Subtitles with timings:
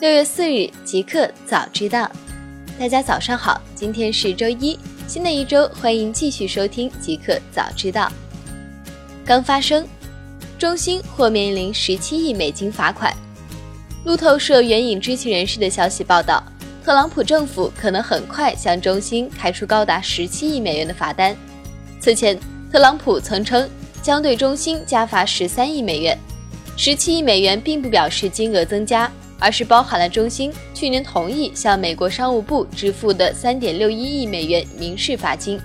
[0.00, 2.10] 六月四日，极客早知道。
[2.78, 8.10] 大家早上好，今天是周一，新的一周，欢迎继续收听极客早知道。
[9.26, 9.86] 刚发生，
[10.58, 13.14] 中兴或面临十七亿美金罚款。
[14.06, 16.42] 路透社援引知情人士的消息报道，
[16.82, 21.36] 特朗普政府可能很快向中兴开出高达十七亿美元的罚单。
[22.00, 22.40] 此前，
[22.72, 23.68] 特朗普曾称
[24.00, 26.18] 将对中兴加罚十三亿美元。
[26.82, 29.12] 十七亿美元并不表示金额增加。
[29.42, 35.58] 而是包含了中兴去年同意向美国商务部支付的三点六一亿美元民事罚金。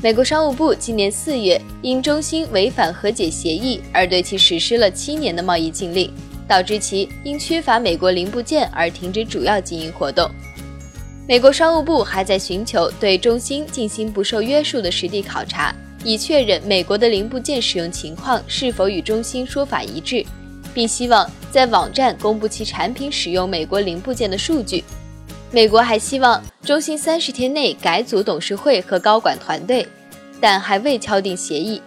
[0.00, 6.12] 美国商务部今年四月因中兴违反和解协议而对其实施了七年的贸易禁令，
[6.46, 10.30] 导致其因缺乏美国零部件而停止主要经营活动。
[11.26, 20.24] 美国商务部还在寻求对中兴进行不受约束的实地考察，以确认美国的零部件使用情况是否与中兴说法一致。
[20.78, 24.84] 并希望在网站公布其产品使用美国零部件的数据。
[25.50, 29.88] 美国还希望中兴三十天内改组董事会和高管团队，
[30.40, 31.82] 但还未敲定协议。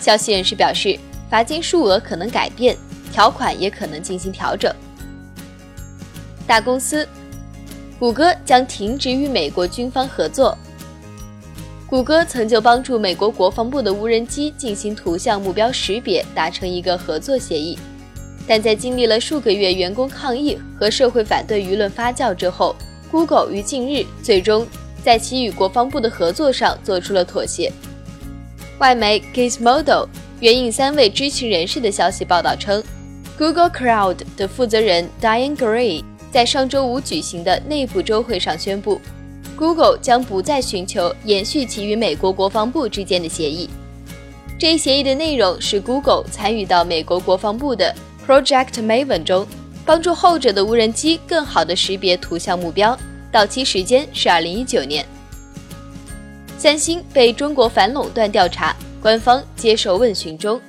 [0.00, 0.96] 消息人士表示，
[1.28, 2.76] 罚金数额可能改变，
[3.12, 4.72] 条款也可能进行调整。
[6.46, 7.08] 大公司，
[7.98, 10.56] 谷歌将停止与美国军方合作。
[11.88, 17.76] 谷歌曾就帮助美国国防部的无人机进行图像目标识别达成一个合作协议。
[18.50, 22.74] 但在经历了数个月员工抗议和社会反对舆论发酵之后
[23.08, 24.66] ，Google 于近日最终
[25.04, 27.72] 在其与国防部的合作上做出了妥协。
[28.80, 30.08] 外媒 Gizmodo
[30.40, 32.82] 援引三位知情人士的消息报道称
[33.38, 39.00] ，Google Cloud 的负责人 Diane Gray 在上周五举行的内部周会上宣布
[39.56, 43.70] ，Google 将不再寻求延续其与美国国防部之间的协议。
[44.58, 47.94] 这一协议的内容是 Google 参与到美国国防部的。
[48.30, 49.44] Project Maven 中，
[49.84, 52.96] 帮助后者的无人机更好地识别图像目标，
[53.32, 55.04] 到期时间是二零一九年。
[56.56, 60.60] 三星被中国反垄断调查，官方接受问询中。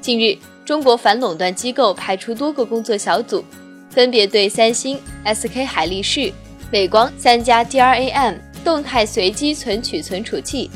[0.00, 3.44] 近日，中国反垄断机构派出多个工作小组，
[3.90, 6.32] 分别对三星、SK 海力士、
[6.70, 10.70] 美光三家 DRAM 动态随机存取存储器，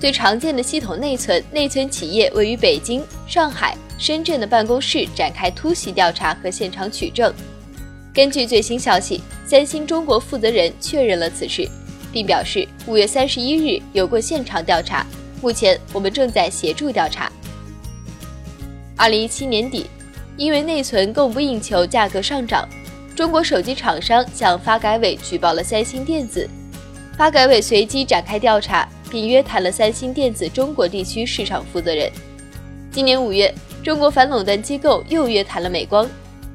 [0.00, 3.78] 最常见的系统内存内存企业位于北京、上海。
[3.98, 7.32] 深圳的办公室展开突袭调查和现场取证。
[8.12, 11.68] 根据最新消息，三星中国负责人确认了此事，
[12.12, 15.04] 并表示五月三十一日有过现场调查，
[15.40, 17.30] 目前我们正在协助调查。
[18.96, 19.86] 二零一七年底，
[20.36, 22.68] 因为内存供不应求，价格上涨，
[23.16, 26.48] 中国手机厂商向发改委举报了三星电子，
[27.16, 32.10] 发改委随即展开调查，并约谈了三星电子中国地区市场负责人。
[32.92, 33.52] 今年五月。
[33.84, 36.08] 中国反垄断机构又约谈了美光，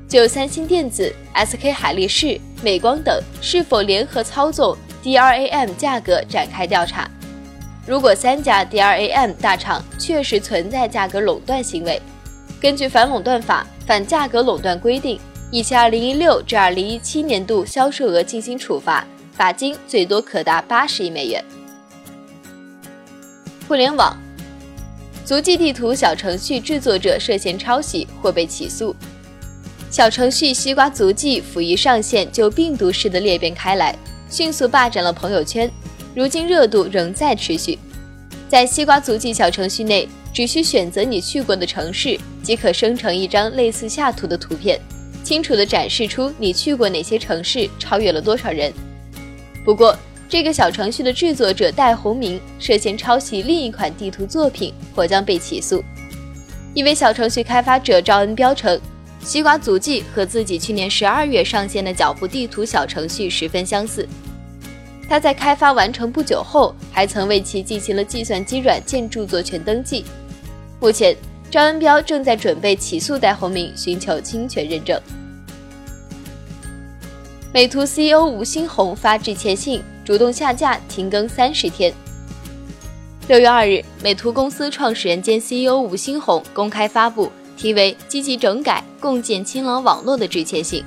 [0.08, 7.08] 就三星电子、SK 海力士、美光等是否联合操纵 DRAM 价格展开调查。
[7.86, 12.02] 如果三家 DRAM 大厂确实存在价格垄断行为，
[12.60, 15.20] 根据反垄断法反价格垄断规定，
[15.52, 21.46] 以其2016至2017年度销售额进行处罚，罚金最多可达八十亿美元。
[23.68, 24.18] 互联网。
[25.30, 28.96] 足迹地图小程序制作者涉嫌抄袭或被起诉。
[29.92, 33.96] 小程序西瓜足迹甫一上线就病毒式的裂变开来，
[34.28, 35.70] 迅速霸占了朋友圈。
[36.16, 37.78] 如今热度仍在持续。
[38.48, 44.80] 在西瓜足迹小程序内，只需选择你去过的城市，即可生成一张类似下图的图片，
[45.24, 48.74] 清楚地展示出你去过哪些城市，超越了多少人。
[49.64, 49.96] 不过，
[50.30, 55.84] 这个小程序的制作者戴宏明涉嫌抄袭另一款地图作品，或将被起诉。
[56.76, 58.80] 一位小程序开发者赵恩彪称，
[59.22, 64.08] 西瓜足迹和自己去年十二月上线的脚步地图小程序十分相似。
[65.10, 70.06] 他在开发完成不久后，还曾为其进行了计算机软件著作权登记。
[70.80, 71.18] 目前，
[71.50, 75.02] 赵恩彪正在准备起诉戴宏明，寻求侵权认证。
[77.52, 79.82] 美图 CEO 吴新红发致歉信。
[80.06, 81.94] 主动下架停更三十天。
[83.28, 90.84] 六月二日，美图公司创始人兼 CEO 吴新红公开发布题为“积极整改，共建清朗网络”的致歉信，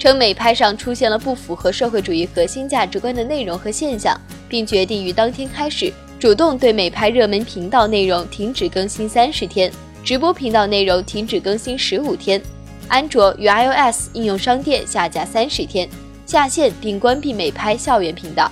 [0.00, 9.70] 称美拍上出现了不符合社会主义核心价值观的内容和现象，并决定于当天开始主动对美拍热门频道内容停止更新三十天，
[10.02, 12.42] 直播频道内容停止更新十五天，
[12.88, 15.88] 安卓与 iOS 应用商店下架三十天。
[16.26, 18.50] 下线并关闭美拍校园频道。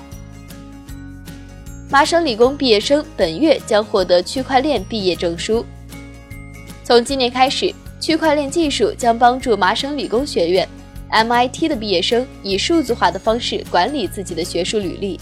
[1.91, 5.67] 麻省理工毕业生本月将获得区块链毕业证书。
[6.85, 10.69] 从今年开始，区块链技术将帮助麻省理工学院
[11.11, 15.19] MIT 的毕业生以数字化的方式管理自己的学术履历。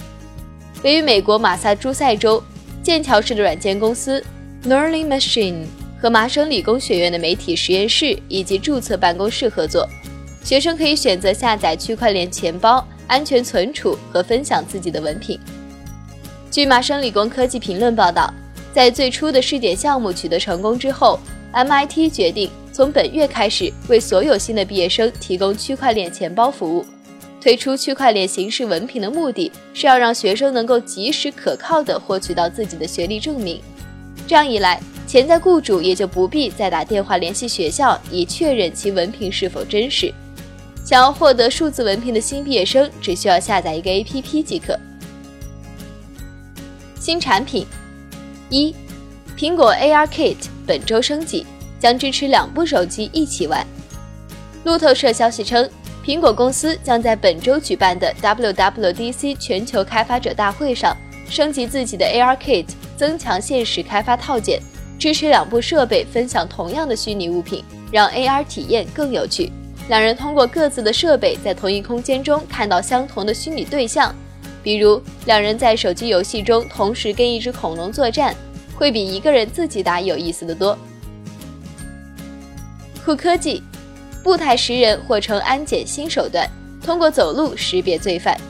[0.83, 2.43] 位于美国马萨诸塞州
[2.83, 4.23] 剑桥市的软件公司
[4.65, 5.65] Learning Machine
[6.03, 9.89] 和麻省理工学院的媒体实验室以及注册办公室合作，
[10.43, 15.39] 学生可以选择下载区块链钱包、安全存储和分享自己的文凭。
[16.51, 18.35] 据麻省理工科技评论报道，
[18.75, 21.21] 在最初的试点项目取得成功之后
[21.53, 22.51] ，MIT 决定。
[22.73, 26.85] 从本月开始，为所有新的毕业生提供区块链钱包服务。
[27.41, 33.61] 推出区块链形式文凭的目的是要让学生能够及时可靠地获取到自己的学历证明。
[34.27, 34.81] 这样一来，
[35.13, 40.11] 潜在雇主也就不必再打电话联系学校以确认其文凭是否真实。
[40.87, 44.75] 想要获得数字文凭的新毕业生只需要下载一个 APP 即可。
[46.99, 47.67] 新产品
[48.49, 48.75] 一，
[49.37, 51.45] 苹果 ARKit 本周升级。
[51.79, 53.67] 将支持两部手机一起玩。
[54.65, 55.69] 路透社消息称，
[56.03, 60.97] 苹果公司将在本周举办的 WWDC 全球开发者大会上
[61.29, 62.67] 升级自己的 ARKit
[62.97, 64.63] 增强现实开发套件，
[65.03, 69.51] 支持两部设备分享同样的虚拟物品，让 AR 体验更有趣。
[69.89, 74.15] 两人通过各自的设备在同一空间中看到相同的虚拟对象，
[74.63, 78.33] 比如两人在手机游戏中同时跟一只恐龙作战，
[78.77, 80.79] 会比一个人自己打有意思的多。
[83.05, 83.61] 酷科技，
[84.23, 86.49] 步态识人或成安检新手段，
[86.81, 88.41] 通过走路识别罪犯。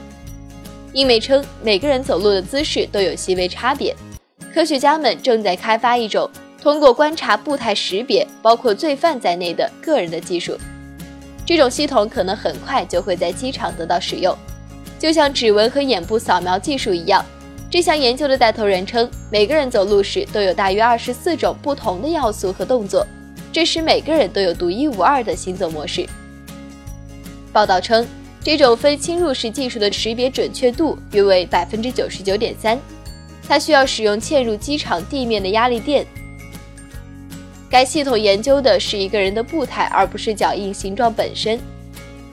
[0.93, 3.97] 英媒称，每个人走路的姿势都有细微差别。
[4.53, 6.29] 科学家们正在开发一种
[6.63, 10.57] 通过观察步态识别包括罪犯在内的个人的技术。
[11.45, 14.33] 这种系统可能很快就会在机场得到使用，
[14.97, 17.25] 就像指纹和眼部扫描技术一样。
[17.69, 23.05] 这项研究的带头人称，每个人走路时都有大约二十四种不同的要素和动作。
[23.51, 26.07] 这使每个人都有独一无二的行走模式。
[27.53, 28.07] 报道称，
[28.41, 32.79] 这种非侵入式技术的识别准确度约为百分之九十九点三。
[33.49, 36.07] 它需要使用嵌入机场地面的压力垫。
[37.73, 41.59] 该系统研究的是一个人的步态，而不是脚印形状本身。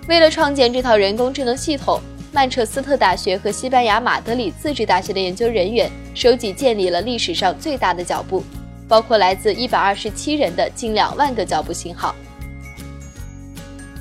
[0.09, 2.01] 为了创建这套人工智能系统，
[2.33, 8.43] 曼彻斯特大学和西班牙马德里自治大学的研究人员收集建立了历史上最大的脚步。
[8.85, 12.13] 包括来自一百二十七人的近两万个脚步信号。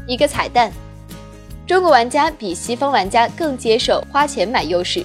[0.07, 0.73] 一个彩蛋：
[1.67, 5.05] 中国玩家比西方玩家更接受花钱买优势。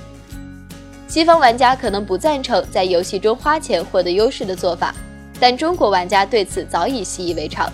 [1.06, 4.96] 西方玩家可能不赞成在游戏中花钱获得优势的做法，
[5.44, 7.70] 但中国玩家对此早已习以为常。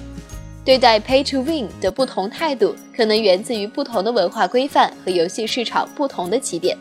[0.65, 6.75] 对待 Pay to Win 的不同态度，可能源自于不同的文化规范和游戏市场不同的起点。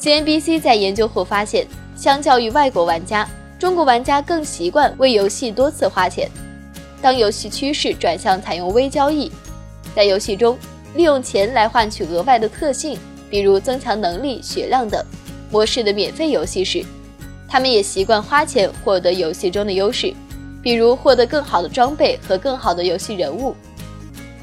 [0.00, 3.28] CNBC 在研究后发现，相较于外国玩家。
[3.58, 6.30] 中国玩家更习惯为游戏多次花钱。
[7.02, 9.30] 当游戏趋势转向采用微交易，
[9.94, 10.56] 在游戏中
[10.94, 12.98] 利用钱来换取额外的特性，
[13.28, 15.04] 比如增强能力、血量等
[15.50, 16.82] 模式的免费游戏时，
[17.48, 20.14] 他们也习惯花钱获得游戏中的优势，
[20.62, 23.56] 比如获得更好的装备和更好的游戏人物。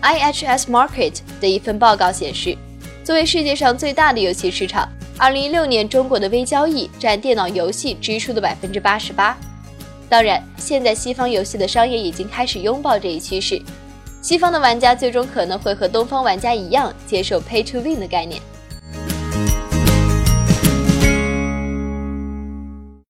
[0.01, 2.57] IHS Market 的一份报告显示，
[3.03, 4.89] 作为世界上最大的游戏市场。
[5.17, 9.37] 二零一六年，中国的微交易占电脑游戏支出的百分之八十八。
[10.09, 13.61] 当然，现在西方游戏的商业已经开始拥抱这一趋势，
[14.21, 18.41] 西方的玩家最终可能会和东方玩家一样接受 Pay to Win 的概念。